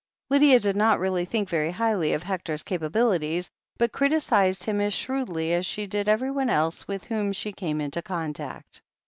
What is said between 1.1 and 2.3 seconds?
think very highly of